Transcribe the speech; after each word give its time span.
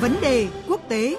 Vấn 0.00 0.16
đề 0.22 0.48
quốc 0.68 0.80
tế 0.88 1.16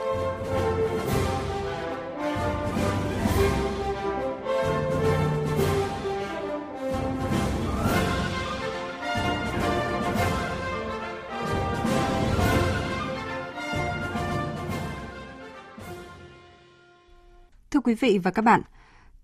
Thưa 17.72 17.80
quý 17.84 17.94
vị 17.94 18.18
và 18.24 18.32
các 18.32 18.42
bạn, 18.42 18.62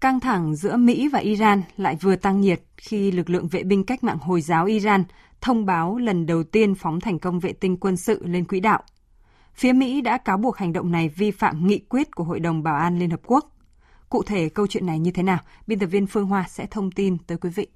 căng 0.02 0.20
thẳng 0.20 0.56
giữa 0.56 0.78
Mỹ 0.78 1.08
và 1.08 1.20
Iran 1.20 1.62
lại 1.78 1.98
vừa 2.02 2.16
tăng 2.16 2.42
nhiệt 2.42 2.62
khi 2.78 3.12
lực 3.12 3.30
lượng 3.30 3.48
vệ 3.48 3.64
binh 3.64 3.84
cách 3.84 4.04
mạng 4.04 4.18
Hồi 4.18 4.42
giáo 4.42 4.66
Iran 4.66 5.04
thông 5.42 5.66
báo 5.66 5.98
lần 5.98 6.26
đầu 6.26 6.44
tiên 6.44 6.76
phóng 6.76 7.00
thành 7.00 7.20
công 7.20 7.40
vệ 7.40 7.54
tinh 7.54 7.78
quân 7.78 7.98
sự 7.98 8.22
lên 8.26 8.46
quỹ 8.46 8.60
đạo. 8.60 8.84
Phía 9.58 9.74
Mỹ 9.74 10.02
đã 10.02 10.18
cáo 10.18 10.38
buộc 10.38 10.58
hành 10.58 10.74
động 10.74 10.92
này 10.92 11.10
vi 11.10 11.32
phạm 11.32 11.68
nghị 11.68 11.80
quyết 11.80 12.16
của 12.16 12.24
Hội 12.24 12.40
đồng 12.40 12.64
Bảo 12.64 12.76
an 12.76 13.00
Liên 13.00 13.10
Hợp 13.10 13.20
Quốc. 13.26 13.56
Cụ 14.10 14.24
thể 14.24 14.50
câu 14.50 14.68
chuyện 14.68 14.86
này 14.86 15.00
như 15.00 15.12
thế 15.12 15.24
nào? 15.24 15.38
Biên 15.68 15.80
tập 15.80 15.86
viên 15.86 16.08
Phương 16.08 16.26
Hoa 16.26 16.46
sẽ 16.50 16.66
thông 16.72 16.92
tin 16.92 17.18
tới 17.18 17.38
quý 17.38 17.50
vị. 17.50 17.68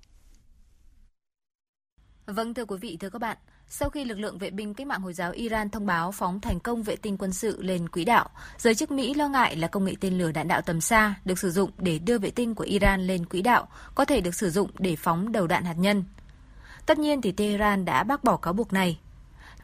Vâng 2.25 2.53
thưa 2.53 2.65
quý 2.65 2.77
vị, 2.81 2.97
thưa 2.99 3.09
các 3.09 3.19
bạn, 3.19 3.37
sau 3.67 3.89
khi 3.89 4.05
lực 4.05 4.19
lượng 4.19 4.37
vệ 4.37 4.49
binh 4.49 4.73
cách 4.73 4.87
mạng 4.87 5.01
Hồi 5.01 5.13
giáo 5.13 5.31
Iran 5.31 5.69
thông 5.69 5.85
báo 5.85 6.11
phóng 6.11 6.39
thành 6.39 6.59
công 6.59 6.83
vệ 6.83 6.95
tinh 6.95 7.17
quân 7.17 7.33
sự 7.33 7.61
lên 7.61 7.89
quỹ 7.89 8.05
đạo, 8.05 8.29
giới 8.57 8.75
chức 8.75 8.91
Mỹ 8.91 9.13
lo 9.13 9.27
ngại 9.27 9.55
là 9.55 9.67
công 9.67 9.85
nghệ 9.85 9.93
tên 9.99 10.17
lửa 10.17 10.31
đạn 10.31 10.47
đạo 10.47 10.61
tầm 10.61 10.81
xa 10.81 11.15
được 11.25 11.39
sử 11.39 11.51
dụng 11.51 11.71
để 11.77 11.99
đưa 11.99 12.17
vệ 12.17 12.31
tinh 12.31 12.55
của 12.55 12.63
Iran 12.63 13.07
lên 13.07 13.25
quỹ 13.25 13.41
đạo 13.41 13.67
có 13.95 14.05
thể 14.05 14.21
được 14.21 14.35
sử 14.35 14.49
dụng 14.49 14.71
để 14.79 14.95
phóng 14.95 15.31
đầu 15.31 15.47
đạn 15.47 15.63
hạt 15.63 15.75
nhân. 15.77 16.03
Tất 16.85 16.99
nhiên 16.99 17.21
thì 17.21 17.31
Tehran 17.31 17.85
đã 17.85 18.03
bác 18.03 18.23
bỏ 18.23 18.37
cáo 18.37 18.53
buộc 18.53 18.73
này. 18.73 18.99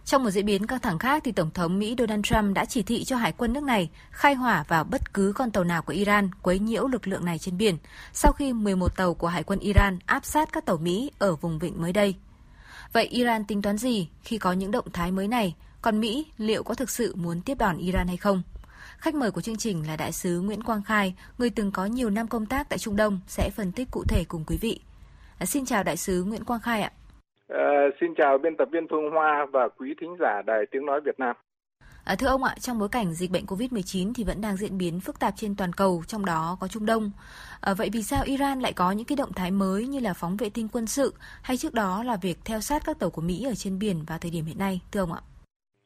Trong 0.08 0.23
một 0.23 0.30
diễn 0.30 0.45
biến 0.45 0.67
căng 0.67 0.80
thẳng 0.80 1.00
khác 1.00 1.23
thì 1.25 1.31
Tổng 1.31 1.52
thống 1.52 1.80
Mỹ 1.80 1.95
Donald 1.97 2.23
Trump 2.23 2.55
đã 2.55 2.66
chỉ 2.66 2.83
thị 2.83 3.03
cho 3.03 3.17
hải 3.17 3.31
quân 3.31 3.53
nước 3.53 3.63
này 3.63 3.89
khai 4.11 4.33
hỏa 4.33 4.63
vào 4.67 4.83
bất 4.83 5.13
cứ 5.13 5.33
con 5.36 5.52
tàu 5.52 5.63
nào 5.63 5.81
của 5.81 5.94
Iran 5.94 6.30
quấy 6.41 6.59
nhiễu 6.59 6.88
lực 6.88 7.08
lượng 7.08 7.25
này 7.25 7.39
trên 7.39 7.58
biển 7.58 7.77
sau 8.13 8.31
khi 8.31 8.53
11 8.53 8.95
tàu 8.95 9.13
của 9.13 9.28
hải 9.28 9.44
quân 9.44 9.59
Iran 9.59 10.00
áp 10.05 10.25
sát 10.25 10.50
các 10.52 10.66
tàu 10.66 10.78
Mỹ 10.78 11.11
ở 11.19 11.35
vùng 11.35 11.59
vịnh 11.59 11.81
mới 11.81 11.94
đây. 11.94 12.16
Vậy 12.94 13.05
Iran 13.05 13.45
tính 13.45 13.61
toán 13.61 13.78
gì 13.78 14.09
khi 14.23 14.38
có 14.38 14.52
những 14.52 14.72
động 14.72 14.91
thái 14.94 15.11
mới 15.11 15.28
này? 15.28 15.55
Còn 15.81 16.00
Mỹ 16.00 16.25
liệu 16.38 16.63
có 16.63 16.73
thực 16.73 16.89
sự 16.89 17.16
muốn 17.16 17.41
tiếp 17.41 17.58
đòn 17.58 17.78
Iran 17.78 18.08
hay 18.08 18.17
không? 18.17 18.41
Khách 18.97 19.16
mời 19.16 19.31
của 19.31 19.41
chương 19.41 19.58
trình 19.58 19.88
là 19.88 19.95
Đại 19.95 20.11
sứ 20.11 20.41
Nguyễn 20.41 20.63
Quang 20.63 20.83
Khai, 20.83 21.16
người 21.38 21.50
từng 21.50 21.72
có 21.72 21.85
nhiều 21.85 22.09
năm 22.09 22.28
công 22.28 22.45
tác 22.45 22.69
tại 22.69 22.80
Trung 22.80 22.95
Đông, 22.95 23.19
sẽ 23.28 23.50
phân 23.55 23.72
tích 23.72 23.91
cụ 23.91 24.03
thể 24.08 24.23
cùng 24.28 24.44
quý 24.47 24.58
vị. 24.61 24.80
À, 25.38 25.45
xin 25.45 25.66
chào 25.66 25.83
Đại 25.83 25.97
sứ 25.97 26.23
Nguyễn 26.23 26.44
Quang 26.44 26.61
Khai 26.61 26.81
ạ. 26.81 26.91
À, 27.48 27.90
xin 28.02 28.16
chào 28.17 28.38
biên 28.38 28.58
tập 28.58 28.67
viên 28.72 28.88
Phương 28.90 29.12
Hoa 29.12 29.45
và 29.52 29.67
quý 29.78 29.95
thính 30.02 30.16
giả 30.20 30.42
Đài 30.45 30.66
Tiếng 30.72 30.86
Nói 30.86 31.02
Việt 31.06 31.20
Nam. 31.20 31.36
À, 32.06 32.16
thưa 32.20 32.28
ông 32.28 32.44
ạ, 32.44 32.56
trong 32.59 32.80
bối 32.80 32.90
cảnh 32.92 33.14
dịch 33.14 33.31
bệnh 33.31 33.45
COVID-19 33.45 34.12
thì 34.16 34.23
vẫn 34.23 34.42
đang 34.42 34.56
diễn 34.56 34.78
biến 34.78 35.00
phức 35.00 35.20
tạp 35.20 35.34
trên 35.36 35.56
toàn 35.56 35.73
cầu, 35.73 36.03
trong 36.08 36.25
đó 36.25 36.58
có 36.59 36.68
Trung 36.68 36.86
Đông. 36.86 37.12
À, 37.62 37.73
vậy 37.78 37.90
vì 37.94 38.02
sao 38.02 38.23
Iran 38.25 38.59
lại 38.59 38.73
có 38.75 38.92
những 38.92 39.06
cái 39.06 39.16
động 39.16 39.34
thái 39.36 39.52
mới 39.52 39.88
như 39.88 40.00
là 40.00 40.14
phóng 40.14 40.38
vệ 40.40 40.50
tinh 40.53 40.68
quân 40.73 40.88
sự 40.88 41.14
hay 41.44 41.58
trước 41.58 41.73
đó 41.73 42.03
là 42.03 42.18
việc 42.22 42.38
theo 42.45 42.59
sát 42.59 42.81
các 42.86 43.00
tàu 43.00 43.09
của 43.09 43.22
Mỹ 43.22 43.45
ở 43.45 43.53
trên 43.56 43.80
biển 43.80 43.95
vào 44.08 44.18
thời 44.22 44.31
điểm 44.31 44.45
hiện 44.45 44.59
nay, 44.59 44.81
thưa 44.92 45.00
ông 45.00 45.14
ạ? 45.14 45.22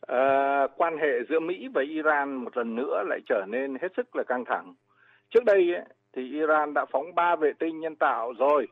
À, 0.08 0.68
quan 0.78 0.98
hệ 0.98 1.12
giữa 1.30 1.40
Mỹ 1.40 1.68
và 1.74 1.82
Iran 1.90 2.36
một 2.36 2.58
lần 2.58 2.76
nữa 2.76 3.04
lại 3.10 3.20
trở 3.30 3.46
nên 3.48 3.78
hết 3.82 3.88
sức 3.98 4.16
là 4.16 4.24
căng 4.28 4.44
thẳng. 4.48 4.76
Trước 5.30 5.44
đây 5.46 5.74
ấy, 5.76 5.86
thì 6.16 6.22
Iran 6.32 6.74
đã 6.74 6.86
phóng 6.92 7.16
ba 7.16 7.36
vệ 7.36 7.52
tinh 7.60 7.80
nhân 7.80 7.96
tạo 7.96 8.34
rồi, 8.40 8.68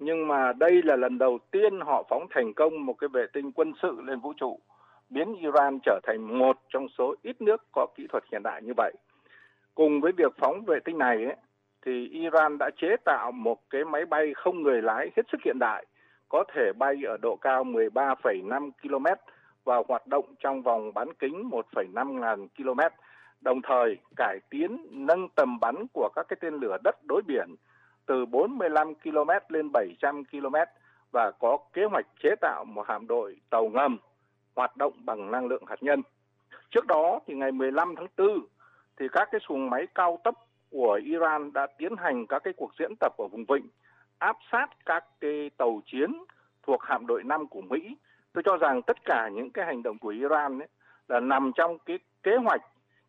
nhưng 0.00 0.28
mà 0.28 0.52
đây 0.52 0.82
là 0.84 0.96
lần 0.96 1.18
đầu 1.18 1.38
tiên 1.50 1.80
họ 1.80 2.04
phóng 2.10 2.26
thành 2.30 2.54
công 2.54 2.86
một 2.86 2.94
cái 2.98 3.08
vệ 3.08 3.26
tinh 3.32 3.52
quân 3.52 3.72
sự 3.82 3.96
lên 4.06 4.20
vũ 4.20 4.32
trụ 4.32 4.60
biến 5.10 5.34
Iran 5.34 5.78
trở 5.82 6.00
thành 6.02 6.38
một 6.38 6.56
trong 6.68 6.86
số 6.98 7.14
ít 7.22 7.42
nước 7.42 7.64
có 7.72 7.86
kỹ 7.96 8.06
thuật 8.08 8.24
hiện 8.32 8.42
đại 8.42 8.62
như 8.62 8.72
vậy. 8.76 8.92
Cùng 9.74 10.00
với 10.00 10.12
việc 10.12 10.32
phóng 10.38 10.64
vệ 10.64 10.78
tinh 10.84 10.98
này, 10.98 11.24
ấy, 11.24 11.36
thì 11.86 12.08
Iran 12.08 12.58
đã 12.58 12.70
chế 12.76 12.96
tạo 13.04 13.32
một 13.32 13.58
cái 13.70 13.84
máy 13.84 14.06
bay 14.06 14.32
không 14.34 14.62
người 14.62 14.82
lái 14.82 15.10
hết 15.16 15.22
sức 15.32 15.38
hiện 15.44 15.56
đại, 15.60 15.86
có 16.28 16.44
thể 16.54 16.72
bay 16.78 16.94
ở 17.06 17.16
độ 17.22 17.36
cao 17.36 17.64
13,5 17.64 18.70
km 18.82 19.06
và 19.64 19.82
hoạt 19.88 20.06
động 20.06 20.24
trong 20.38 20.62
vòng 20.62 20.94
bán 20.94 21.08
kính 21.18 21.50
1,5 21.50 22.20
ngàn 22.20 22.48
km, 22.48 22.80
đồng 23.40 23.62
thời 23.62 23.96
cải 24.16 24.38
tiến 24.50 24.86
nâng 24.90 25.28
tầm 25.28 25.60
bắn 25.60 25.74
của 25.92 26.08
các 26.16 26.26
cái 26.28 26.36
tên 26.40 26.54
lửa 26.54 26.76
đất 26.84 26.96
đối 27.08 27.22
biển 27.26 27.54
từ 28.10 28.26
45 28.26 28.94
km 28.94 29.30
lên 29.48 29.72
700 29.72 30.24
km 30.24 30.54
và 31.12 31.30
có 31.30 31.58
kế 31.72 31.84
hoạch 31.84 32.06
chế 32.22 32.30
tạo 32.40 32.64
một 32.64 32.88
hạm 32.88 33.06
đội 33.06 33.36
tàu 33.50 33.68
ngầm 33.68 33.98
hoạt 34.56 34.76
động 34.76 34.92
bằng 35.04 35.30
năng 35.30 35.46
lượng 35.46 35.62
hạt 35.66 35.82
nhân. 35.82 36.02
Trước 36.70 36.86
đó 36.86 37.20
thì 37.26 37.34
ngày 37.34 37.52
15 37.52 37.94
tháng 37.96 38.06
4 38.18 38.28
thì 38.98 39.06
các 39.12 39.28
cái 39.32 39.40
xuồng 39.48 39.70
máy 39.70 39.86
cao 39.94 40.18
tốc 40.24 40.46
của 40.70 41.00
Iran 41.04 41.52
đã 41.52 41.66
tiến 41.78 41.96
hành 41.96 42.26
các 42.26 42.38
cái 42.44 42.52
cuộc 42.56 42.70
diễn 42.78 42.92
tập 43.00 43.12
ở 43.18 43.28
vùng 43.28 43.44
vịnh, 43.44 43.68
áp 44.18 44.36
sát 44.52 44.66
các 44.86 45.04
cái 45.20 45.50
tàu 45.56 45.80
chiến 45.86 46.24
thuộc 46.66 46.82
hạm 46.82 47.06
đội 47.06 47.22
5 47.22 47.46
của 47.46 47.60
Mỹ. 47.60 47.96
Tôi 48.32 48.42
cho 48.46 48.56
rằng 48.56 48.82
tất 48.82 49.04
cả 49.04 49.28
những 49.34 49.50
cái 49.50 49.66
hành 49.66 49.82
động 49.82 49.98
của 49.98 50.08
Iran 50.08 50.58
ấy 50.58 50.68
là 51.08 51.20
nằm 51.20 51.52
trong 51.54 51.78
cái 51.78 51.98
kế 52.22 52.36
hoạch 52.36 52.62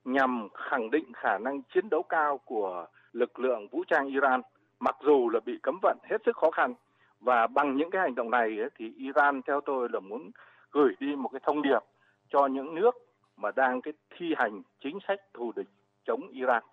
nhằm 0.06 0.48
khẳng 0.54 0.92
định 0.92 1.14
khả 1.14 1.38
năng 1.38 1.62
chiến 1.74 1.90
đấu 1.90 2.04
cao 2.04 2.38
của 2.38 2.86
lực 3.14 3.40
lượng 3.40 3.68
vũ 3.68 3.84
trang 3.88 4.08
Iran 4.08 4.42
mặc 4.82 4.96
dù 5.06 5.30
là 5.30 5.40
bị 5.46 5.54
cấm 5.64 5.80
vận 5.82 5.98
hết 6.10 6.18
sức 6.26 6.38
khó 6.38 6.52
khăn 6.52 6.74
và 7.20 7.48
bằng 7.48 7.78
những 7.78 7.90
cái 7.92 8.02
hành 8.02 8.16
động 8.16 8.32
này 8.32 8.48
ấy, 8.60 8.70
thì 8.78 8.86
Iran 8.98 9.42
theo 9.48 9.62
tôi 9.66 9.88
là 9.94 10.00
muốn 10.00 10.32
gửi 10.72 10.94
đi 11.00 11.16
một 11.16 11.30
cái 11.34 11.42
thông 11.46 11.62
điệp 11.62 11.80
cho 12.30 12.48
những 12.48 12.76
nước 12.76 12.92
mà 13.38 13.52
đang 13.56 13.82
cái 13.82 13.94
thi 14.18 14.26
hành 14.38 14.62
chính 14.84 14.98
sách 15.08 15.20
thù 15.34 15.52
địch 15.56 15.68
chống 16.06 16.30
Iran. 16.32 16.64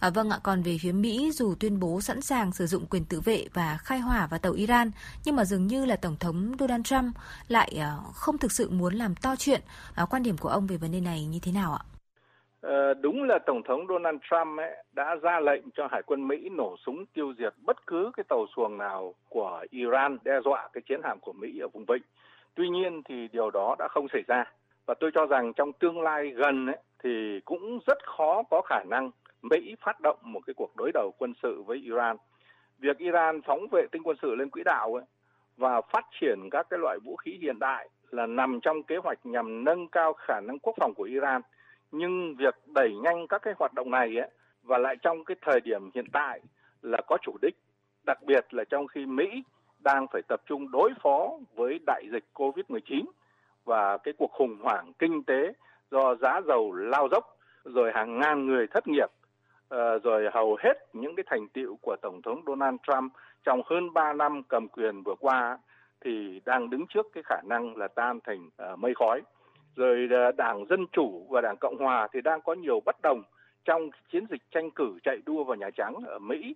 À, 0.00 0.10
vâng 0.10 0.30
ạ, 0.30 0.38
còn 0.42 0.62
về 0.62 0.76
phía 0.80 0.92
Mỹ 0.92 1.30
dù 1.32 1.54
tuyên 1.60 1.80
bố 1.80 2.00
sẵn 2.00 2.20
sàng 2.20 2.52
sử 2.52 2.66
dụng 2.66 2.86
quyền 2.86 3.04
tự 3.04 3.20
vệ 3.20 3.44
và 3.54 3.78
khai 3.80 3.98
hỏa 3.98 4.26
vào 4.26 4.40
tàu 4.40 4.52
Iran, 4.52 4.90
nhưng 5.24 5.36
mà 5.36 5.44
dường 5.44 5.66
như 5.66 5.84
là 5.84 5.96
Tổng 5.96 6.16
thống 6.20 6.52
Donald 6.58 6.84
Trump 6.84 7.16
lại 7.48 7.76
à, 7.80 7.96
không 8.14 8.38
thực 8.38 8.52
sự 8.52 8.70
muốn 8.70 8.94
làm 8.94 9.14
to 9.14 9.36
chuyện. 9.36 9.60
À, 9.94 10.06
quan 10.10 10.22
điểm 10.22 10.36
của 10.38 10.48
ông 10.48 10.66
về 10.66 10.76
vấn 10.76 10.92
đề 10.92 11.00
này 11.00 11.24
như 11.24 11.38
thế 11.42 11.52
nào 11.52 11.72
ạ? 11.72 11.97
Ờ, 12.60 12.94
đúng 12.94 13.22
là 13.22 13.38
Tổng 13.38 13.62
thống 13.62 13.86
Donald 13.88 14.18
Trump 14.30 14.58
ấy 14.58 14.84
đã 14.92 15.16
ra 15.22 15.40
lệnh 15.40 15.70
cho 15.70 15.88
Hải 15.90 16.02
quân 16.02 16.28
Mỹ 16.28 16.48
nổ 16.52 16.76
súng 16.86 17.06
tiêu 17.06 17.34
diệt 17.38 17.54
bất 17.66 17.86
cứ 17.86 18.10
cái 18.16 18.24
tàu 18.28 18.46
xuồng 18.56 18.78
nào 18.78 19.14
của 19.28 19.64
Iran 19.70 20.18
đe 20.24 20.40
dọa 20.44 20.68
cái 20.72 20.82
chiến 20.82 21.00
hạm 21.04 21.18
của 21.20 21.32
Mỹ 21.32 21.58
ở 21.58 21.68
vùng 21.68 21.84
vịnh. 21.84 22.02
Tuy 22.54 22.68
nhiên 22.68 23.02
thì 23.04 23.28
điều 23.32 23.50
đó 23.50 23.76
đã 23.78 23.88
không 23.90 24.06
xảy 24.12 24.22
ra 24.26 24.44
và 24.86 24.94
tôi 25.00 25.10
cho 25.14 25.26
rằng 25.26 25.52
trong 25.52 25.72
tương 25.72 26.00
lai 26.00 26.28
gần 26.30 26.66
ấy, 26.66 26.76
thì 27.02 27.40
cũng 27.44 27.78
rất 27.86 27.98
khó 28.06 28.42
có 28.50 28.60
khả 28.60 28.84
năng 28.84 29.10
Mỹ 29.42 29.74
phát 29.80 30.00
động 30.00 30.18
một 30.22 30.40
cái 30.46 30.54
cuộc 30.54 30.76
đối 30.76 30.90
đầu 30.94 31.12
quân 31.18 31.32
sự 31.42 31.62
với 31.66 31.78
Iran. 31.78 32.16
Việc 32.78 32.98
Iran 32.98 33.42
phóng 33.42 33.66
vệ 33.72 33.86
tinh 33.92 34.02
quân 34.04 34.16
sự 34.22 34.34
lên 34.34 34.50
quỹ 34.50 34.62
đạo 34.64 34.94
ấy, 34.94 35.04
và 35.56 35.80
phát 35.80 36.06
triển 36.20 36.38
các 36.50 36.66
cái 36.70 36.78
loại 36.78 36.98
vũ 37.04 37.16
khí 37.16 37.38
hiện 37.40 37.58
đại 37.58 37.88
là 38.10 38.26
nằm 38.26 38.60
trong 38.62 38.82
kế 38.82 38.96
hoạch 38.96 39.18
nhằm 39.24 39.64
nâng 39.64 39.88
cao 39.88 40.12
khả 40.12 40.40
năng 40.40 40.58
quốc 40.58 40.74
phòng 40.80 40.94
của 40.94 41.02
Iran. 41.02 41.42
Nhưng 41.92 42.34
việc 42.34 42.54
đẩy 42.74 42.94
nhanh 43.02 43.26
các 43.26 43.42
cái 43.42 43.54
hoạt 43.58 43.74
động 43.74 43.90
này 43.90 44.16
ấy, 44.16 44.30
và 44.62 44.78
lại 44.78 44.96
trong 45.02 45.24
cái 45.24 45.36
thời 45.42 45.60
điểm 45.60 45.90
hiện 45.94 46.06
tại 46.12 46.40
là 46.82 47.00
có 47.06 47.18
chủ 47.22 47.36
đích, 47.42 47.56
đặc 48.06 48.18
biệt 48.26 48.54
là 48.54 48.64
trong 48.64 48.86
khi 48.86 49.06
Mỹ 49.06 49.42
đang 49.80 50.06
phải 50.12 50.22
tập 50.28 50.40
trung 50.46 50.70
đối 50.70 50.90
phó 51.02 51.30
với 51.54 51.78
đại 51.86 52.04
dịch 52.12 52.24
Covid-19 52.34 53.04
và 53.64 53.98
cái 53.98 54.14
cuộc 54.18 54.30
khủng 54.32 54.58
hoảng 54.62 54.92
kinh 54.98 55.22
tế 55.22 55.52
do 55.90 56.14
giá 56.14 56.40
dầu 56.46 56.72
lao 56.72 57.08
dốc 57.10 57.36
rồi 57.64 57.92
hàng 57.94 58.18
ngàn 58.18 58.46
người 58.46 58.66
thất 58.66 58.88
nghiệp 58.88 59.08
ờ, 59.68 59.98
rồi 59.98 60.28
hầu 60.32 60.56
hết 60.60 60.74
những 60.92 61.16
cái 61.16 61.24
thành 61.26 61.48
tiệu 61.48 61.78
của 61.82 61.96
tổng 62.02 62.22
thống 62.22 62.42
Donald 62.46 62.76
Trump 62.86 63.12
trong 63.44 63.62
hơn 63.66 63.92
3 63.92 64.12
năm 64.12 64.42
cầm 64.42 64.68
quyền 64.68 65.02
vừa 65.02 65.14
qua 65.20 65.58
thì 66.00 66.40
đang 66.44 66.70
đứng 66.70 66.86
trước 66.86 67.06
cái 67.12 67.22
khả 67.26 67.40
năng 67.44 67.76
là 67.76 67.88
tan 67.88 68.18
thành 68.24 68.50
ờ, 68.56 68.76
mây 68.76 68.94
khói. 68.94 69.22
Rồi 69.78 70.08
à, 70.10 70.32
Đảng 70.36 70.64
Dân 70.70 70.86
Chủ 70.92 71.26
và 71.30 71.40
Đảng 71.40 71.56
Cộng 71.60 71.78
Hòa 71.78 72.08
thì 72.12 72.20
đang 72.20 72.40
có 72.40 72.54
nhiều 72.54 72.80
bất 72.86 72.96
đồng 73.02 73.22
trong 73.64 73.90
chiến 74.12 74.24
dịch 74.30 74.42
tranh 74.50 74.70
cử 74.70 74.98
chạy 75.04 75.18
đua 75.26 75.44
vào 75.44 75.56
Nhà 75.56 75.70
Trắng 75.76 75.94
ở 76.06 76.18
Mỹ. 76.18 76.54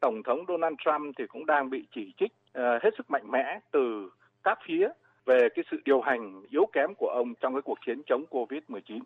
Tổng 0.00 0.22
thống 0.22 0.44
Donald 0.48 0.74
Trump 0.84 1.16
thì 1.18 1.26
cũng 1.26 1.46
đang 1.46 1.70
bị 1.70 1.86
chỉ 1.94 2.12
trích 2.18 2.32
uh, 2.58 2.82
hết 2.82 2.90
sức 2.98 3.10
mạnh 3.10 3.30
mẽ 3.30 3.58
từ 3.70 4.10
các 4.44 4.58
phía 4.66 4.88
về 5.26 5.48
cái 5.54 5.64
sự 5.70 5.76
điều 5.84 6.00
hành 6.00 6.42
yếu 6.50 6.66
kém 6.72 6.94
của 6.94 7.08
ông 7.08 7.34
trong 7.40 7.54
cái 7.54 7.62
cuộc 7.62 7.78
chiến 7.86 8.02
chống 8.06 8.24
Covid-19. 8.30 9.00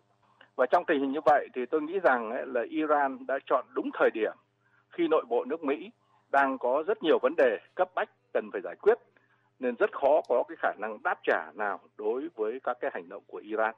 Và 0.56 0.66
trong 0.66 0.84
tình 0.84 1.00
hình 1.00 1.12
như 1.12 1.20
vậy 1.24 1.48
thì 1.54 1.66
tôi 1.66 1.82
nghĩ 1.82 1.98
rằng 2.02 2.30
ấy, 2.30 2.46
là 2.46 2.62
Iran 2.70 3.26
đã 3.28 3.38
chọn 3.46 3.64
đúng 3.74 3.90
thời 3.94 4.10
điểm 4.14 4.32
khi 4.90 5.08
nội 5.08 5.24
bộ 5.28 5.44
nước 5.44 5.64
Mỹ 5.64 5.90
đang 6.32 6.58
có 6.58 6.84
rất 6.86 7.02
nhiều 7.02 7.18
vấn 7.22 7.34
đề 7.36 7.58
cấp 7.74 7.88
bách 7.94 8.10
cần 8.32 8.50
phải 8.52 8.60
giải 8.64 8.76
quyết 8.82 8.98
nên 9.60 9.74
rất 9.74 9.90
khó 9.92 10.20
có 10.28 10.44
cái 10.48 10.56
khả 10.62 10.72
năng 10.78 11.02
đáp 11.02 11.18
trả 11.26 11.52
nào 11.54 11.80
đối 11.98 12.28
với 12.36 12.60
các 12.64 12.76
cái 12.80 12.90
hành 12.94 13.08
động 13.08 13.22
của 13.26 13.38
Iran. 13.38 13.74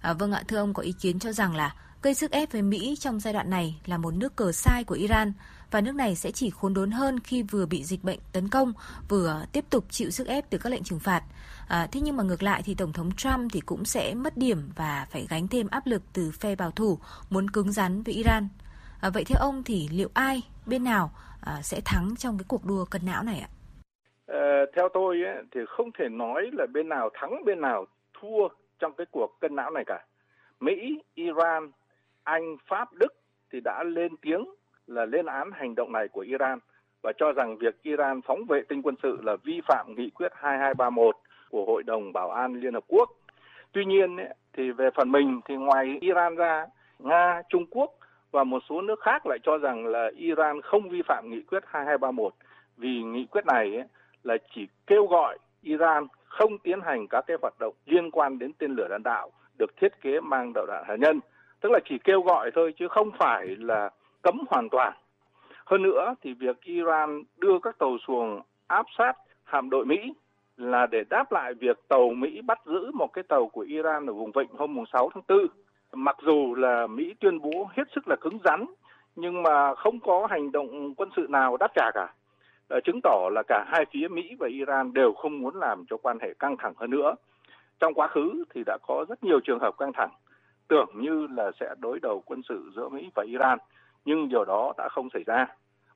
À, 0.00 0.12
vâng 0.12 0.32
ạ, 0.32 0.42
thưa 0.48 0.56
ông 0.56 0.74
có 0.74 0.82
ý 0.82 0.94
kiến 1.00 1.18
cho 1.18 1.32
rằng 1.32 1.56
là 1.56 1.74
gây 2.02 2.14
sức 2.14 2.30
ép 2.30 2.52
với 2.52 2.62
Mỹ 2.62 2.96
trong 3.00 3.20
giai 3.20 3.32
đoạn 3.32 3.50
này 3.50 3.80
là 3.86 3.98
một 3.98 4.14
nước 4.14 4.36
cờ 4.36 4.52
sai 4.52 4.84
của 4.84 4.94
Iran 4.94 5.32
và 5.70 5.80
nước 5.80 5.94
này 5.94 6.16
sẽ 6.16 6.30
chỉ 6.30 6.50
khốn 6.50 6.74
đốn 6.74 6.90
hơn 6.90 7.20
khi 7.20 7.42
vừa 7.42 7.66
bị 7.66 7.84
dịch 7.84 8.04
bệnh 8.04 8.18
tấn 8.32 8.48
công, 8.48 8.72
vừa 9.08 9.44
tiếp 9.52 9.64
tục 9.70 9.84
chịu 9.90 10.10
sức 10.10 10.26
ép 10.26 10.50
từ 10.50 10.58
các 10.58 10.70
lệnh 10.70 10.84
trừng 10.84 10.98
phạt. 10.98 11.22
À, 11.68 11.88
thế 11.92 12.00
nhưng 12.00 12.16
mà 12.16 12.24
ngược 12.24 12.42
lại 12.42 12.62
thì 12.64 12.74
Tổng 12.74 12.92
thống 12.92 13.10
Trump 13.16 13.52
thì 13.52 13.60
cũng 13.60 13.84
sẽ 13.84 14.14
mất 14.14 14.36
điểm 14.36 14.70
và 14.76 15.06
phải 15.10 15.26
gánh 15.30 15.48
thêm 15.48 15.68
áp 15.70 15.86
lực 15.86 16.02
từ 16.12 16.30
phe 16.30 16.54
bảo 16.54 16.70
thủ 16.70 16.98
muốn 17.30 17.50
cứng 17.50 17.72
rắn 17.72 18.02
với 18.02 18.14
Iran. 18.14 18.48
À, 19.00 19.10
vậy 19.10 19.24
theo 19.24 19.38
ông 19.40 19.62
thì 19.62 19.88
liệu 19.92 20.08
ai, 20.14 20.42
bên 20.66 20.84
nào 20.84 21.10
à, 21.40 21.62
sẽ 21.62 21.80
thắng 21.84 22.16
trong 22.16 22.38
cái 22.38 22.44
cuộc 22.48 22.64
đua 22.64 22.84
cân 22.84 23.06
não 23.06 23.22
này 23.22 23.40
ạ? 23.40 23.48
Ờ, 24.28 24.66
theo 24.76 24.88
tôi 24.88 25.22
ấy, 25.22 25.36
thì 25.50 25.60
không 25.68 25.92
thể 25.92 26.08
nói 26.08 26.50
là 26.52 26.66
bên 26.66 26.88
nào 26.88 27.10
thắng 27.14 27.44
bên 27.44 27.60
nào 27.60 27.86
thua 28.20 28.48
trong 28.78 28.92
cái 28.92 29.06
cuộc 29.10 29.40
cân 29.40 29.56
não 29.56 29.70
này 29.70 29.84
cả. 29.86 30.04
Mỹ, 30.60 31.02
Iran, 31.14 31.70
Anh, 32.24 32.56
Pháp, 32.66 32.92
Đức 32.92 33.14
thì 33.52 33.60
đã 33.64 33.82
lên 33.82 34.16
tiếng 34.16 34.44
là 34.86 35.04
lên 35.04 35.26
án 35.26 35.50
hành 35.52 35.74
động 35.74 35.92
này 35.92 36.08
của 36.08 36.20
Iran 36.20 36.58
và 37.02 37.12
cho 37.18 37.32
rằng 37.32 37.56
việc 37.58 37.82
Iran 37.82 38.20
phóng 38.22 38.44
vệ 38.48 38.62
tinh 38.68 38.82
quân 38.82 38.94
sự 39.02 39.18
là 39.22 39.36
vi 39.44 39.60
phạm 39.68 39.94
nghị 39.96 40.10
quyết 40.10 40.32
2231 40.34 41.16
của 41.50 41.64
Hội 41.64 41.82
đồng 41.82 42.12
Bảo 42.12 42.30
an 42.30 42.54
Liên 42.54 42.74
Hợp 42.74 42.84
Quốc. 42.88 43.10
Tuy 43.72 43.84
nhiên 43.84 44.16
thì 44.52 44.70
về 44.70 44.90
phần 44.94 45.12
mình 45.12 45.40
thì 45.44 45.56
ngoài 45.56 45.98
Iran 46.00 46.36
ra, 46.36 46.66
Nga, 46.98 47.42
Trung 47.48 47.66
Quốc 47.70 47.90
và 48.30 48.44
một 48.44 48.62
số 48.68 48.80
nước 48.80 49.00
khác 49.00 49.26
lại 49.26 49.38
cho 49.42 49.58
rằng 49.58 49.86
là 49.86 50.10
Iran 50.16 50.60
không 50.62 50.88
vi 50.88 51.02
phạm 51.02 51.30
nghị 51.30 51.42
quyết 51.42 51.62
2231 51.66 52.34
vì 52.76 53.02
nghị 53.02 53.26
quyết 53.26 53.46
này 53.46 53.84
là 54.22 54.36
chỉ 54.54 54.66
kêu 54.86 55.06
gọi 55.06 55.38
Iran 55.62 56.06
không 56.24 56.58
tiến 56.58 56.80
hành 56.80 57.06
các 57.10 57.24
cái 57.26 57.36
hoạt 57.42 57.54
động 57.60 57.74
liên 57.86 58.10
quan 58.10 58.38
đến 58.38 58.52
tên 58.58 58.74
lửa 58.74 58.88
đạn 58.90 59.02
đạo 59.02 59.30
được 59.58 59.76
thiết 59.76 60.00
kế 60.00 60.20
mang 60.20 60.52
đầu 60.52 60.66
đạn 60.66 60.84
hạt 60.88 60.96
nhân, 60.96 61.20
tức 61.60 61.72
là 61.72 61.78
chỉ 61.84 61.98
kêu 62.04 62.22
gọi 62.22 62.50
thôi 62.54 62.74
chứ 62.76 62.88
không 62.88 63.10
phải 63.18 63.46
là 63.46 63.90
cấm 64.22 64.40
hoàn 64.50 64.68
toàn. 64.68 64.92
Hơn 65.66 65.82
nữa 65.82 66.14
thì 66.22 66.34
việc 66.34 66.60
Iran 66.62 67.22
đưa 67.36 67.58
các 67.62 67.78
tàu 67.78 67.96
xuồng 68.06 68.40
áp 68.66 68.86
sát 68.98 69.12
hạm 69.44 69.70
đội 69.70 69.84
Mỹ 69.84 70.14
là 70.56 70.86
để 70.86 71.04
đáp 71.10 71.32
lại 71.32 71.54
việc 71.54 71.88
tàu 71.88 72.10
Mỹ 72.10 72.40
bắt 72.40 72.58
giữ 72.66 72.90
một 72.94 73.12
cái 73.12 73.24
tàu 73.28 73.48
của 73.48 73.60
Iran 73.60 74.06
ở 74.06 74.12
vùng 74.12 74.32
vịnh 74.32 74.48
hôm 74.58 74.84
6 74.92 75.10
tháng 75.14 75.22
4. 75.28 75.38
Mặc 75.92 76.16
dù 76.22 76.54
là 76.54 76.86
Mỹ 76.86 77.14
tuyên 77.20 77.40
bố 77.42 77.68
hết 77.76 77.82
sức 77.94 78.08
là 78.08 78.16
cứng 78.16 78.38
rắn, 78.44 78.66
nhưng 79.16 79.42
mà 79.42 79.74
không 79.74 80.00
có 80.00 80.26
hành 80.30 80.52
động 80.52 80.94
quân 80.94 81.08
sự 81.16 81.26
nào 81.28 81.56
đáp 81.56 81.68
trả 81.74 81.90
cả. 81.94 82.12
Ờ, 82.68 82.80
chứng 82.84 83.00
tỏ 83.02 83.28
là 83.32 83.42
cả 83.48 83.64
hai 83.68 83.84
phía 83.92 84.08
Mỹ 84.08 84.36
và 84.38 84.48
Iran 84.48 84.92
đều 84.92 85.12
không 85.12 85.38
muốn 85.38 85.56
làm 85.56 85.84
cho 85.90 85.96
quan 85.96 86.18
hệ 86.22 86.34
căng 86.38 86.56
thẳng 86.56 86.74
hơn 86.76 86.90
nữa. 86.90 87.14
Trong 87.80 87.94
quá 87.94 88.08
khứ 88.08 88.44
thì 88.54 88.62
đã 88.66 88.78
có 88.86 89.04
rất 89.08 89.24
nhiều 89.24 89.40
trường 89.44 89.58
hợp 89.58 89.74
căng 89.78 89.92
thẳng, 89.92 90.10
tưởng 90.68 90.88
như 90.94 91.26
là 91.36 91.50
sẽ 91.60 91.74
đối 91.78 92.00
đầu 92.00 92.22
quân 92.26 92.40
sự 92.48 92.70
giữa 92.76 92.88
Mỹ 92.88 93.10
và 93.14 93.24
Iran, 93.26 93.58
nhưng 94.04 94.28
điều 94.28 94.44
đó 94.44 94.72
đã 94.78 94.88
không 94.88 95.08
xảy 95.12 95.22
ra. 95.26 95.46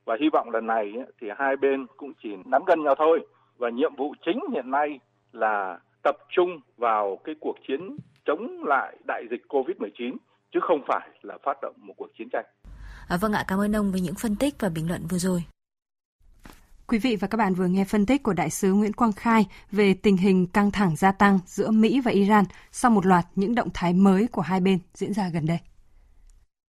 Và 0.05 0.17
hy 0.21 0.29
vọng 0.33 0.49
lần 0.49 0.67
này 0.67 0.93
thì 1.21 1.27
hai 1.37 1.55
bên 1.55 1.85
cũng 1.97 2.13
chỉ 2.23 2.29
nắm 2.45 2.61
gần 2.67 2.83
nhau 2.83 2.95
thôi 2.97 3.25
và 3.57 3.69
nhiệm 3.69 3.95
vụ 3.95 4.13
chính 4.25 4.39
hiện 4.53 4.71
nay 4.71 4.99
là 5.31 5.79
tập 6.03 6.17
trung 6.29 6.59
vào 6.77 7.17
cái 7.23 7.35
cuộc 7.39 7.55
chiến 7.67 7.97
chống 8.25 8.63
lại 8.63 8.97
đại 9.07 9.23
dịch 9.29 9.41
Covid-19 9.49 10.15
chứ 10.51 10.59
không 10.61 10.81
phải 10.87 11.09
là 11.21 11.37
phát 11.43 11.57
động 11.61 11.75
một 11.77 11.93
cuộc 11.97 12.09
chiến 12.17 12.27
tranh. 12.31 12.45
À, 13.09 13.17
vâng 13.21 13.33
ạ, 13.33 13.43
cảm 13.47 13.59
ơn 13.59 13.75
ông 13.75 13.91
với 13.91 14.01
những 14.01 14.15
phân 14.15 14.35
tích 14.35 14.53
và 14.59 14.69
bình 14.69 14.89
luận 14.89 15.01
vừa 15.09 15.17
rồi. 15.17 15.43
Quý 16.93 16.99
vị 16.99 17.15
và 17.15 17.27
các 17.27 17.37
bạn 17.37 17.53
vừa 17.53 17.67
nghe 17.67 17.85
phân 17.85 18.05
tích 18.05 18.23
của 18.23 18.33
Đại 18.33 18.49
sứ 18.49 18.73
Nguyễn 18.73 18.93
Quang 18.93 19.11
Khai 19.11 19.45
về 19.71 19.93
tình 19.93 20.17
hình 20.17 20.47
căng 20.47 20.71
thẳng 20.71 20.95
gia 20.95 21.11
tăng 21.11 21.39
giữa 21.45 21.71
Mỹ 21.71 22.01
và 22.01 22.11
Iran 22.11 22.45
sau 22.71 22.91
một 22.91 23.05
loạt 23.05 23.25
những 23.35 23.55
động 23.55 23.69
thái 23.73 23.93
mới 23.93 24.27
của 24.27 24.41
hai 24.41 24.59
bên 24.59 24.79
diễn 24.93 25.13
ra 25.13 25.29
gần 25.29 25.45
đây. 25.45 25.59